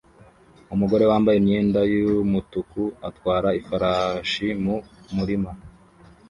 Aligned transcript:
Umugore 0.73 1.03
wambaye 1.11 1.37
imyenda 1.39 1.79
yumutuku 1.93 2.81
atwara 3.09 3.49
ifarashi 3.59 4.47
mu 4.63 4.75
murima 5.15 5.51